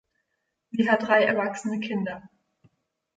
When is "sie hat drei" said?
0.71-1.25